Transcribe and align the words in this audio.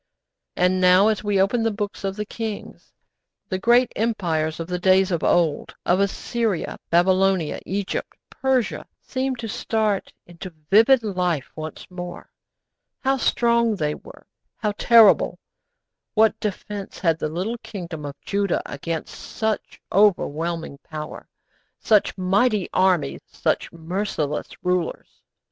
And 0.55 0.81
now, 0.81 1.09
as 1.09 1.23
we 1.23 1.39
open 1.39 1.61
the 1.61 1.69
books 1.69 2.03
of 2.03 2.15
the 2.15 2.25
kings, 2.25 2.91
the 3.49 3.59
great 3.59 3.91
empires 3.95 4.59
of 4.59 4.65
the 4.65 4.79
days 4.79 5.11
of 5.11 5.23
old, 5.23 5.75
of 5.85 5.99
Assyria, 5.99 6.79
Babylonia, 6.89 7.59
Egypt, 7.67 8.17
Persia, 8.31 8.87
seem 9.03 9.35
to 9.35 9.47
start 9.47 10.11
into 10.25 10.55
vivid 10.71 11.03
life 11.03 11.51
once 11.55 11.85
more. 11.91 12.31
How 13.01 13.17
strong 13.17 13.75
they 13.75 13.93
were 13.93 14.25
how 14.55 14.71
terrible! 14.75 15.37
What 16.15 16.39
defence 16.39 16.97
had 16.97 17.19
the 17.19 17.29
little 17.29 17.59
kingdom 17.59 18.03
of 18.03 18.19
Judah 18.21 18.63
against 18.65 19.13
such 19.13 19.79
overwhelming 19.91 20.79
power, 20.83 21.29
such 21.77 22.17
mighty 22.17 22.67
armies, 22.73 23.21
such 23.27 23.71
merciless 23.71 24.47
rulers? 24.63 25.21